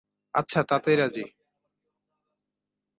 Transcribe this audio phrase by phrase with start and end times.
[0.35, 1.23] আচ্ছা, তাতেই রাজি।